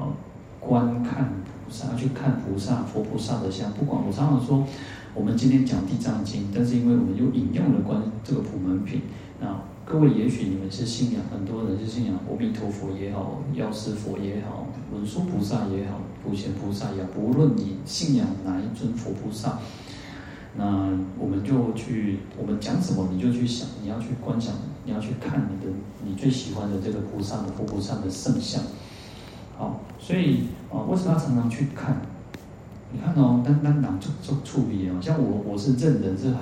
[0.59, 3.71] 观看菩萨，去看菩萨、佛菩萨的像。
[3.73, 4.65] 不管我常常说，
[5.13, 9.01] 我们今天讲地藏经，但是因为我们又引用了观这个普门品，
[9.39, 19.59] 那各位也许你们是信仰，很多人是信仰阿弥陀佛也好，药师佛也好，文殊菩萨也好，普贤菩萨也好，不论你信仰哪一尊佛菩萨。
[20.57, 24.53] 那我们就去，我们讲什么你就去想，你要去观想，
[24.89, 25.71] 你要去看你的
[26.03, 28.59] 你最喜欢的这个菩萨的佛菩萨的圣像。
[29.55, 31.95] 好，所以啊，为什么要常常去看？
[32.91, 36.37] 你看哦，单单党就就处理哦，像我我是认人是很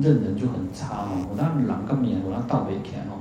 [0.00, 3.18] 认人就很差哦，我那狼跟面我那倒背起来哦。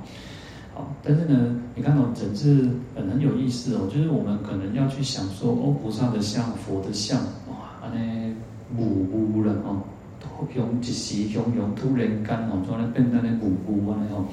[0.76, 8.36] 好，但是呢，你看哦整治很很有意思哦，就是我们可能要去想说，哦，菩萨的像，佛的像，哇，安尼
[8.70, 9.82] 模糊了哦。
[10.56, 14.26] 用一时用用突然间哦，做咧变得咧无辜安尼吼，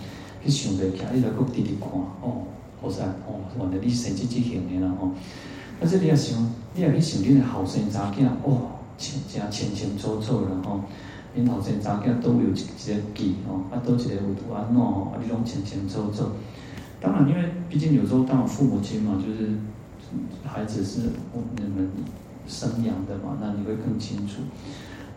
[0.45, 2.47] 去想袂起来，你来搁直直看哦，
[2.81, 5.11] 菩萨哦，原来你生即即型的啦吼。
[5.81, 6.39] 但是你也想，
[6.75, 10.81] 你也去想你的后生查囝哦，清正清清楚楚啦吼。
[11.37, 12.57] 恁后生查囝都有一个
[13.15, 16.25] 记哦，啊，都一个有图案哦，啊，你拢清清楚楚。
[17.01, 19.51] 当然，因为毕竟有时候当父母亲嘛，就是
[20.45, 21.01] 孩子是
[21.57, 21.89] 你们
[22.49, 24.43] 生养的嘛，那你会更清楚。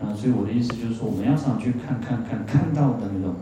[0.00, 3.34] 啊，所以我的意思就是说，我们要常常去看看看看到的那种，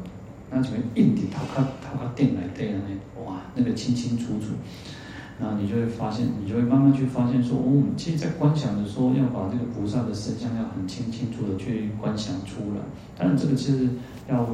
[0.50, 4.52] 那什么印的陶卡陶卡电来对的那，哇，那个清清楚楚，
[5.40, 12.80] 然后你就会发现，你就会慢慢去发现说，哦，其实，在观想的时候，要把这个菩萨的身相要很清清楚的去观想出来。
[13.18, 13.88] 当然，这个其实
[14.28, 14.46] 要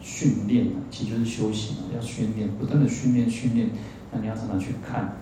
[0.00, 3.70] 训练啊，其实就是修行啊，要训练，不断的训练训练，
[4.10, 5.14] 那你要常常去看，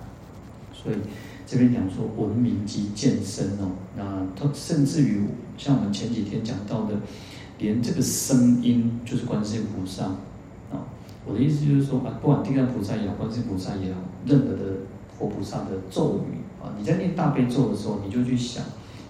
[0.72, 0.96] 所以。
[1.46, 5.24] 这边讲说文明及健身哦，那他甚至于
[5.60, 6.94] 像我们前几天讲到的，
[7.58, 10.04] 连这个声音就是观世音菩萨
[10.72, 10.88] 啊。
[11.26, 14.78] 我的意思就是说啊，不管地藏菩萨也好，观世音菩萨也好，任何的
[15.18, 18.64] 佛菩萨的咒语啊，你在念大悲咒的时候，你就去想，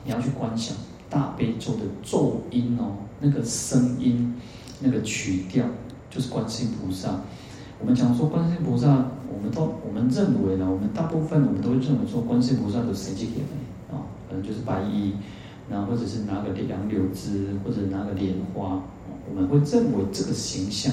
[0.05, 0.77] 你要去观想
[1.09, 4.35] 大悲咒的咒音哦，那个声音，
[4.81, 5.65] 那个曲调，
[6.11, 7.21] 就是观世音菩萨。
[7.79, 8.89] 我们讲说观世音菩萨，
[9.33, 13.47] 我们都我们认为呢，我们大部分我们都会认为说观世音菩萨的神迹点
[13.89, 15.15] 啊，可能就是白衣，
[15.71, 18.83] 然后或者是拿个杨柳枝，或者拿个莲花，
[19.29, 20.93] 我们会认为这个形象。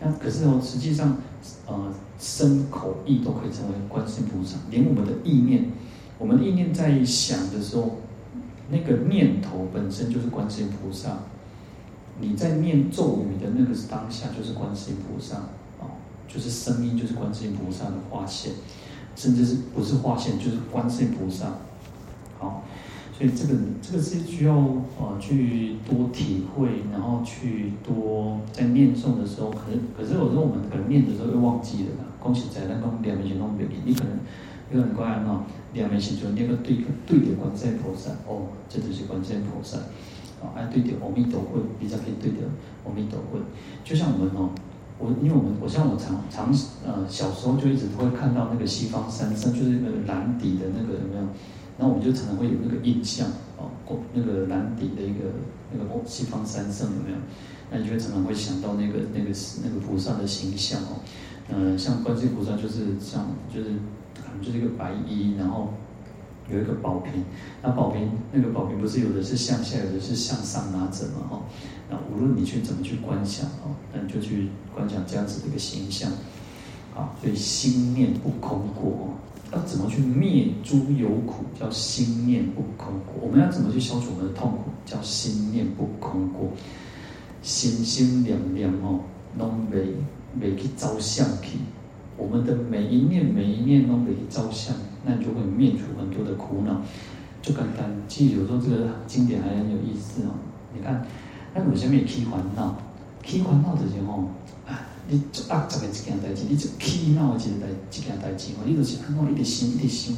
[0.00, 1.16] 那可是哦，实际上，
[1.66, 5.64] 呃，身口意都可以成为观世音菩萨，连我们的意念，
[6.18, 7.96] 我们的意念在想的时候，
[8.70, 11.18] 那个念头本身就是观世音菩萨。
[12.20, 15.36] 你在念咒语的那个当下，就是观世音菩萨。
[16.32, 18.52] 就是声音，就是观世音菩萨的化现，
[19.16, 21.54] 甚至是不是化现，就是观世音菩萨。
[22.38, 22.62] 好，
[23.20, 31.90] 所以这个这个是需要呃去多体会，然后去多在念诵的时候，可是可是有时候我们可能念的时候会忘记了。
[32.18, 34.12] 恭喜在那个两面前弄别你可能
[34.72, 39.76] 有很乖啊，两面前就念个对对的观世音菩萨，哦，这就是观世音菩萨。
[40.40, 42.48] 啊，哎对的阿弥陀佛，比较可以对的
[42.86, 43.38] 阿弥陀佛，
[43.84, 44.48] 就像我们哦。
[44.98, 46.52] 我因为我们我像我常常
[46.86, 51.24] 呃小时候就一直都会看到那个西方三圣，就是那个蓝底的那个有没有？
[51.80, 53.70] 那我们就常常会有那个印象哦，
[54.12, 55.32] 那个蓝底的一个
[55.72, 57.16] 那个西方三圣有没有？
[57.72, 59.30] 那你就常常会想到那个那个
[59.64, 61.00] 那个菩萨的形象哦，
[61.48, 63.70] 呃，像观世音菩萨就是像就是
[64.14, 65.72] 可能就是一个白衣，然后。
[66.52, 67.12] 有一个宝瓶，
[67.62, 71.28] 那宝瓶那个宝瓶不是有的是向下，有的是向上拿着嘛？
[71.30, 71.42] 哈，
[71.88, 76.10] 那无论你去怎么去观想哦，那你就去观想这样子的一个形象，
[76.92, 79.10] 啊，所以心念不空过，
[79.52, 81.44] 要怎么去灭诸有苦？
[81.58, 83.14] 叫心念不空过。
[83.20, 84.70] 我们要怎么去消除我们的痛苦？
[84.84, 86.50] 叫心念不空过。
[87.42, 89.00] 心心念念哦，
[89.38, 89.94] 拢未
[90.40, 91.58] 未去照相去。
[92.16, 94.74] 我们的每一念每一念都未去照相。
[95.04, 96.82] 那你就会灭除很多的苦恼，
[97.40, 97.90] 就简单。
[98.06, 100.34] 其实有时候这个经典还很有意思哦。
[100.74, 101.04] 你看，
[101.54, 102.76] 那有下面起烦恼，
[103.24, 104.28] 起烦恼就是吼，啊，
[105.08, 110.14] 你做恶作的一件代志，你做起恼的一件代一件代志，你就是安怎一直想一直想，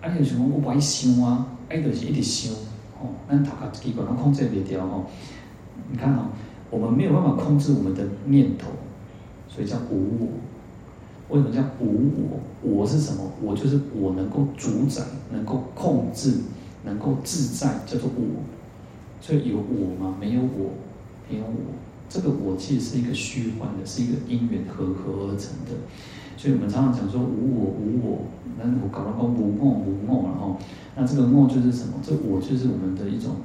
[0.00, 2.52] 啊，你就想我不爱想啊，啊，就是一直想，
[3.00, 5.06] 吼，咱头壳机关都控制不掉吼。
[5.90, 6.26] 你看哦，
[6.70, 8.68] 我们没有办法控制我们的念头，
[9.48, 10.28] 所以叫无我。
[11.34, 12.40] 为什么叫无我？
[12.62, 13.30] 我是什么？
[13.40, 16.34] 我就是我能够主宰、能够控制、
[16.84, 18.42] 能够自在，叫做我。
[19.20, 20.16] 所以有我吗？
[20.18, 20.72] 没有我，
[21.28, 21.89] 没有我。
[22.10, 25.72] 这个我其实是一个虚幻的，是一个因缘合合而成的。
[26.36, 28.18] 所以我们常常讲说无我无我，
[28.58, 30.56] 那我搞到讲无我无我，然后
[30.96, 31.94] 那这个梦就是什么？
[32.02, 33.36] 这我就是我们的一种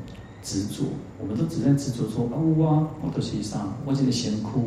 [0.42, 0.86] 执着，
[1.22, 4.62] 我们都只在执着说啊我啊，我都是啥，我这个先哭，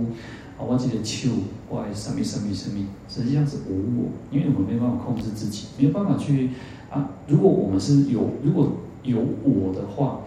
[0.58, 1.30] 啊我这个求，
[1.68, 6.50] 我什么什么什么，实际上是无我，因为我们没办法控制自己，没有办法去
[6.90, 7.08] 啊。
[7.26, 8.70] 如果我们是有如果
[9.02, 10.20] 有我的话，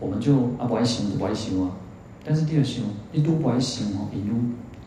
[0.00, 1.70] 我们就啊不爱想就不爱想啊。
[2.24, 2.82] 但是第二想，
[3.12, 4.36] 一路不爱想哦，一路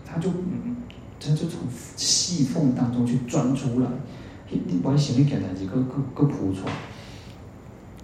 [0.06, 0.76] 他就嗯，
[1.19, 1.60] 他就从
[1.95, 3.88] 细缝当中去钻出来，
[4.50, 6.71] 一不爱想你给他几个个个谱出来。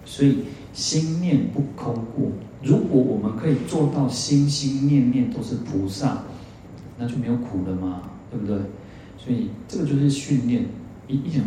[0.04, 2.30] 所以心念不空过，
[2.62, 6.22] 如果我们可以做到心心念念都是菩萨，
[6.98, 8.56] 那就没有苦了嘛，对不对？
[9.18, 10.64] 所以这个就是训练。
[11.08, 11.42] 以以前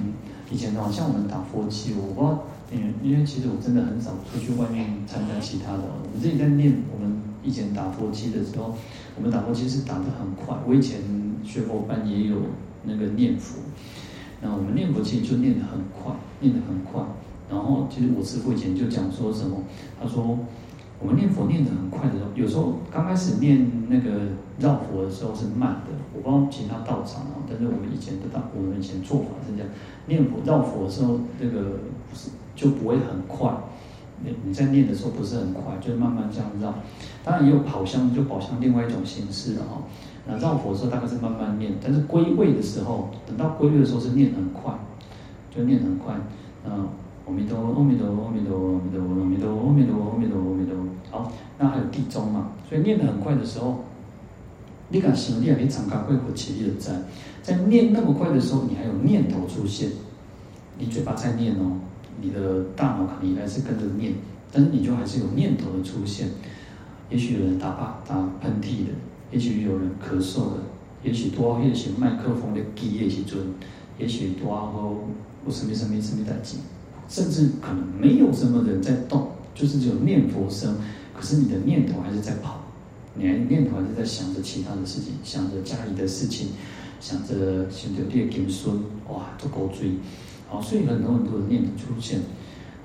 [0.52, 5.80] 以前的话，像我们打佛七，我不知道，嗯，因为其实我真的很少出去外面参加其他的。
[6.14, 7.16] 我自己在念，我们
[7.48, 8.76] 以前打佛七的时候，
[9.16, 10.54] 我们打佛七是打得很快。
[10.68, 11.00] 我以前
[11.46, 12.36] 学佛班也有
[12.84, 13.58] 那个念佛，
[14.42, 17.02] 那我们念佛其实就念得很快，念得很快。
[17.50, 19.56] 然后，其实我师父以前就讲说什么？
[19.98, 20.38] 他说，
[21.00, 24.28] 我们念佛念得很快的时候，有时候刚开始念那个
[24.60, 25.96] 绕佛的时候是慢的。
[26.14, 29.70] 我不知道其他道场啊，但是我们以前的道，我们以前做法是这样：
[30.06, 31.80] 念佛绕佛的时候，那个
[32.14, 33.50] 是就不会很快。
[34.24, 36.74] 你你在念的时候不是很快，就慢慢这样绕。
[37.24, 39.82] 当然也有跑香，就跑向另外一种形式了哈。
[40.26, 44.74] 那绕佛的时候大概是慢慢念，但是归位的时候，等到归位的时候是念很快，
[45.56, 46.16] 就念很快，
[46.66, 46.88] 嗯。
[47.28, 50.88] 阿弥陀佛，阿弥陀佛，阿弥陀佛，阿弥陀佛，阿弥陀佛，阿弥陀佛，阿弥陀佛，阿弥陀佛。
[51.12, 52.52] 好，那还有地中嘛？
[52.70, 53.84] 所以念得很快的时候，
[54.88, 56.94] 你敢想，你还没长高贵和起立的在，
[57.44, 59.92] 在念那么快的时候，你还有念头出现，
[60.80, 61.74] 你嘴巴在念哦，
[62.28, 64.14] 你的大脑可能还是跟着念，
[64.52, 66.28] 但是你就还是有念头的出现。
[67.10, 68.92] 也许有人打把打喷嚏的，
[69.32, 70.64] 也许有人咳嗽的，
[71.04, 73.42] 也许多一些麦克风的机也许准，
[73.98, 74.82] 也许多少个
[75.46, 76.58] 我什么什么什么代志。
[77.08, 80.76] 甚至可能没有什么人在动，就是只有念佛声，
[81.16, 82.60] 可是你的念头还是在跑，
[83.16, 86.50] 你还念头还是在想着其他的事情，想着家里的事情，
[87.00, 88.76] 想着想着爹给孙，
[89.08, 89.92] 哇，都够追，
[90.48, 92.22] 好，所以很多很多的念头出现，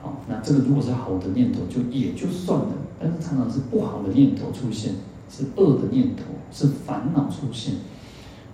[0.01, 4.95] 好，那这个如果是好的念头就也就算了，但是常常是不好的念头出现，
[5.31, 7.75] 是恶的念头，是烦恼出现，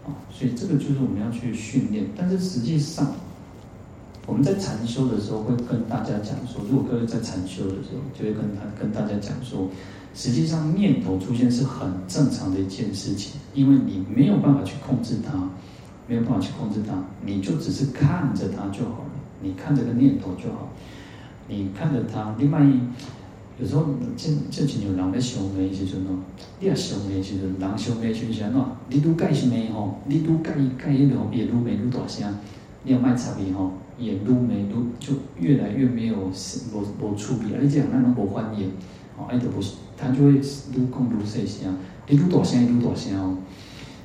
[0.06, 3.14] 啊，所以这个就是我们要去训练，但是实际上。
[4.26, 9.70] 我们在禅修的时候会跟大家讲说，如果各位在禅修的时候，就会跟他跟大家讲说，
[10.14, 15.48] 实际上念头出现是很正常的一件事情，因为你没有办法去控制它，
[16.08, 16.94] 没有办法去控制它，
[17.24, 19.10] 你就只是看着它就好了，
[19.42, 20.70] 你看这个念头就好，
[21.48, 22.34] 你看着它。
[22.38, 22.60] 另外，
[23.60, 23.84] 有时候
[24.16, 26.18] 这这几年人在修眉时阵哦，
[26.60, 28.60] 你要修眉时阵，人修眉就是安怎？
[28.88, 32.34] 你愈改是眉吼，你愈改改迄个越愈眉愈大声，
[32.84, 33.72] 你要卖差别吼。
[33.98, 36.14] 眼撸眉撸就越来越没有
[36.72, 38.70] 无无处理，而且那种无欢迎，
[39.16, 40.34] 哦，爱得不是，他就会
[40.72, 43.36] 撸更撸细声，你撸大声，撸大声哦，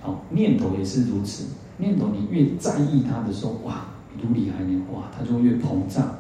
[0.02, 1.44] 好，念头也是如此，
[1.78, 3.86] 念头你越在意它的时候，哇，
[4.22, 6.16] 撸厉害呢，哇，它就会越膨胀，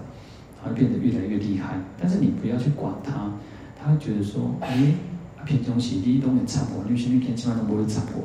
[0.62, 1.80] 它会变得越来越厉害。
[2.00, 3.32] 但是你不要去管它，
[3.82, 4.94] 它觉得说，哎，
[5.46, 8.24] 平常时你都没插破，你为什么偏千万都不会插破？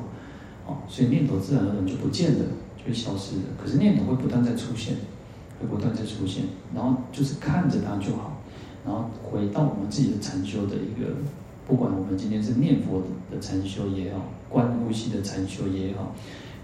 [0.66, 2.44] 哦，所以念头自然而然就不见了，
[2.76, 3.42] 就会消失了。
[3.62, 4.96] 可是念头会不断在出现。
[5.60, 8.40] 会不断在出现，然后就是看着它就好，
[8.86, 11.16] 然后回到我们自己的禅修的一个，
[11.66, 16.14] 不管我们今天是念佛的禅修也好，观呼吸的禅修也好，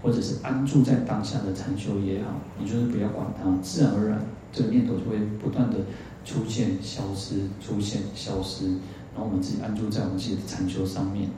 [0.05, 5.77] 或者是安住在当下的禅修也好，你就是不要管它，自然而然这个念头就会不断的
[6.23, 11.31] 出现、消失、出现、消失，然后我们自己安住在我们自己的禅修上面。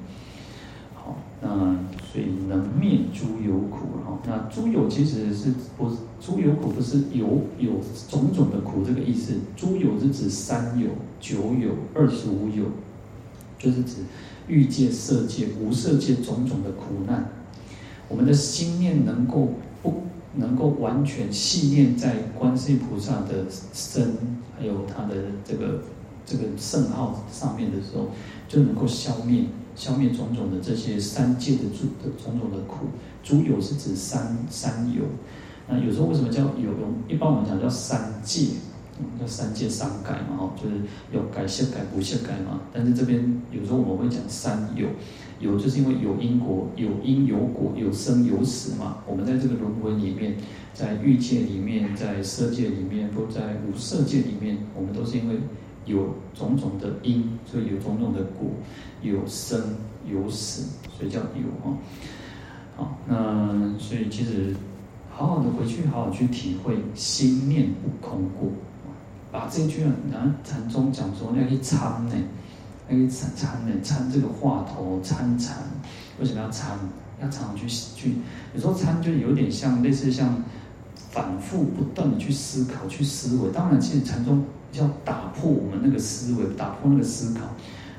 [0.93, 1.47] 好那
[2.11, 10.89] 所以能灭诸有苦哈，那诸有其实是不诸有苦不是有有种种的苦这个意思，诸有是指三有、
[11.21, 12.65] 九有、二十五有，
[13.57, 14.01] 就是指
[14.45, 17.29] 欲界、色界、无色界种种的苦难。
[18.09, 19.49] 我们的心念能够
[19.81, 20.03] 不
[20.35, 24.15] 能够完全系念在观世音菩萨的身，
[24.57, 25.81] 还有他的这个
[26.25, 28.09] 这个圣号上面的时候，
[28.47, 29.45] 就能够消灭。
[29.75, 32.87] 消灭种种的这些三界的诸的种种的苦，
[33.23, 35.03] 诸有是指三三有。
[35.69, 36.71] 那有时候为什么叫有？
[37.07, 38.47] 一般我们讲叫三界，
[39.19, 40.75] 叫三界三改嘛，哈，就是
[41.11, 42.61] 有改、谢改、不谢改嘛。
[42.73, 44.87] 但是这边有时候我们会讲三有，
[45.39, 48.97] 有就是因为有因果，有因有果，有生有死嘛。
[49.07, 50.35] 我们在这个轮回里面，
[50.73, 55.37] 在欲界里面，在色界里面，不在无色界里面，我们都是因为。
[55.87, 58.49] 有种种的因，所以有种种的果，
[59.01, 59.57] 有生
[60.05, 60.63] 有死，
[60.97, 61.77] 所以叫有啊。
[62.75, 64.53] 好，那所以其实
[65.09, 68.51] 好好的回去，好好去体会心念不空过。
[69.37, 72.15] 把这句啊，然后禅宗讲说要去参呢，
[72.89, 75.57] 要去参参呢，参这个话头参禅。
[76.19, 76.75] 为什么要参？
[77.21, 78.15] 要常常去去，
[78.55, 80.43] 有时候参就有点像类似像
[81.11, 83.51] 反复不断的去思考、去思维。
[83.51, 87.41] 当然，其实禅宗要打破我们那个思维，打破那个思考，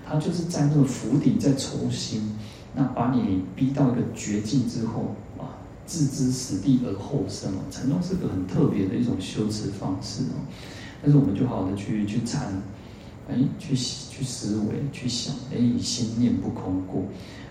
[0.05, 2.33] 它就是在那个釜底在抽薪，
[2.75, 5.55] 那把你逼到一个绝境之后啊，
[5.87, 7.63] 置之死地而后生哦。
[7.71, 10.43] 禅宗是个很特别的一种修持方式哦。
[11.03, 12.61] 但是我们就好好的去去参，
[13.29, 17.03] 哎，去去思维，去想，哎，心念不空过。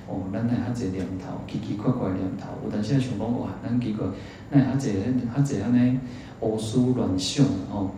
[0.09, 2.47] 哦，咱来哈侪念头，奇奇怪怪念头。
[2.63, 4.07] 有当时啊想讲哇，咱奇怪，
[4.49, 4.93] 那哈侪
[5.33, 5.99] 哈侪安尼
[6.39, 7.91] 胡思乱想哦。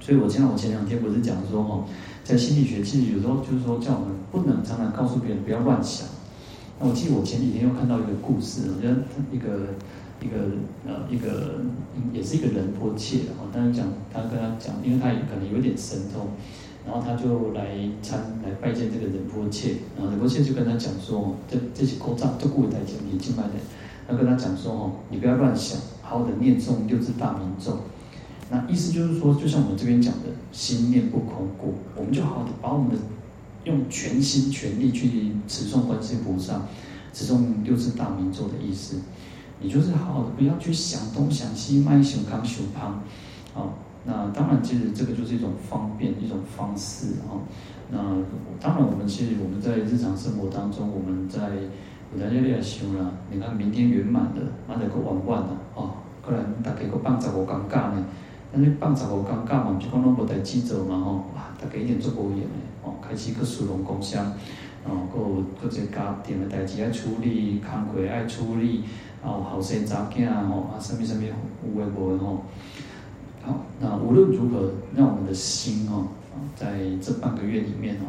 [0.00, 1.84] 所以我前我前两天不是讲说哦，
[2.24, 6.08] 在心理学其实有时候就是说叫我们不能常常告诉别人不要乱想。
[6.80, 8.96] 那我记得我前几天又看到一个故事，好像
[9.32, 9.74] 一个
[10.20, 10.36] 一个
[10.86, 11.60] 呃一个
[12.12, 16.28] 也是一个仁波切哦，但是讲他跟他讲，因为他也可能有点神通。
[16.86, 23.52] 然后他就来参来拜见这个仁波切，然后仁波切就跟他讲说：“这这些口罩都过来讲，你进来的。”
[24.08, 27.80] 他跟他讲说：“哦，你不要乱想，好好的念诵六字大明咒。
[28.50, 32.96] 那意思就是说，就像我们这边讲的，心念不空过，我们就好好的把我们的
[33.64, 36.62] 用全心全力去持诵观世音菩萨，
[37.12, 38.96] 持诵六字大明咒的意思。
[39.60, 43.02] 你就是好好的，不要去想东想西，卖想康想胖，
[43.54, 43.68] 啊。”
[44.06, 47.36] 那当然，其实这个就是一种方便，一种方式啊。
[47.90, 47.98] 那
[48.60, 51.50] 当然，我们其实我们在日常生活当中，我们在
[52.14, 55.90] 有大家也想了，你看明天圆满的，那得个玩玩了哦。
[56.24, 58.04] 可能大家个放十五天假呢，
[58.52, 61.12] 但是放十五天假嘛，不是讲拢无代志做嘛吼。
[61.34, 62.54] 哇，大家一点做无闲的
[62.84, 64.32] 哦，开始个事农工商，
[64.88, 68.84] 哦，个个这家庭的代志爱处理，工课爱处理，
[69.22, 72.44] 哦，后生查囝吼，啊，什么什么有诶无诶吼。
[73.42, 76.08] 好，那无论如何，让我们的心哦，
[76.56, 78.06] 在这半个月里面哦，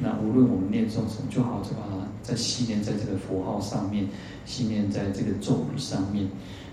[0.00, 4.08] 那无论我们念诵什么，就好，就把它在系念在这个佛号上面，
[4.44, 6.28] 系念在这个咒语上面，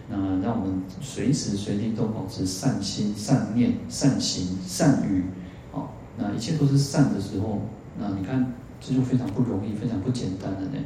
[0.10, 5.26] 那让我们随时随地都保持善心、善念、善行、善语，
[5.72, 7.62] 好，那一切都是善的时候，
[8.00, 10.84] 那你看这就非常不容易，非常不简单的呢。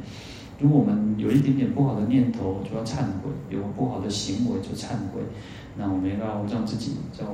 [0.60, 5.20] 如果我们有一点点不好的念头，就要忏悔；有不好的行为，就忏悔。
[5.76, 7.24] 那我们要让自己叫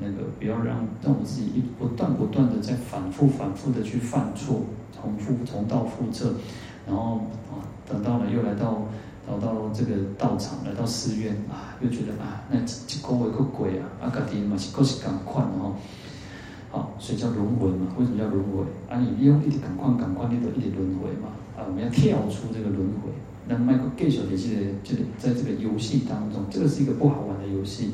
[0.00, 6.32] 那个，不要让让我们自己一不断不断的在反复反复的去犯错，重复重蹈覆辙，
[6.86, 8.82] 然后啊，等到了又来到
[9.26, 15.76] 到到这个道场，来到寺院啊，又觉得啊，那这个为个鬼啊，阿卡迪嘛是够是赶快哦，
[16.98, 17.86] 所以叫轮回嘛。
[17.98, 18.64] 为什么叫轮回？
[18.88, 21.28] 啊，你用一直赶快赶快，你就一直轮回嘛。
[21.56, 23.10] 啊，我们要跳出这个轮回。
[23.48, 27.90] 那迈克尔介绍的这个，这个在这个游戏当中，这个是一个不好玩的游戏。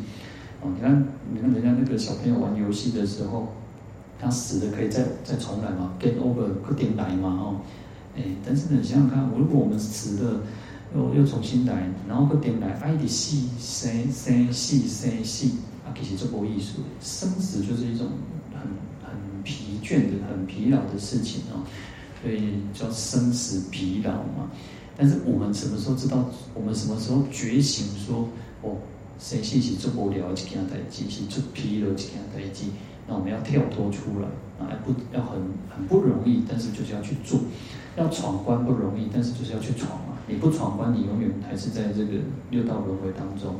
[0.62, 3.48] 哦，你看，你看人家那个小朋友玩游戏的时候，
[4.18, 7.60] 他死了可以再再重来嘛，get over 可点来嘛，哦，
[8.16, 10.40] 哎，但是呢，你想想看，如果我们死了
[10.94, 16.78] 又又重新来，然后可点来，爱的戏生生戏生戏，啊，其实这无意思。
[17.00, 18.06] 生死就是一种
[18.62, 21.66] 很很疲倦的、很疲劳的事情哦，
[22.22, 24.50] 所以叫生死疲劳嘛。
[24.96, 26.24] 但是我们什么时候知道？
[26.54, 28.28] 我们什么时候觉醒说？
[28.62, 28.76] 说哦，
[29.18, 32.64] 谁信息做不了这件代志，是做疲了这件代志，
[33.08, 34.28] 那我们要跳脱出来
[34.64, 35.40] 啊，不要很
[35.74, 37.40] 很不容易，但是就是要去做。
[37.96, 40.16] 要闯关不容易，但是就是要去闯嘛。
[40.26, 42.12] 你不闯关，你永远还是在这个
[42.50, 43.56] 六道轮回当中。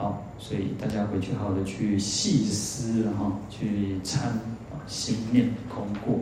[0.00, 4.28] 好，所以大家回去好好的去细思，然后去参
[4.72, 6.20] 啊，心念空过。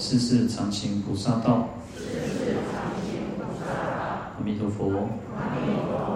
[0.00, 1.68] 世世常行菩萨道。
[1.94, 4.32] 世世常行菩萨道。
[4.34, 4.86] 阿弥陀佛。
[5.36, 6.09] 阿弥陀佛。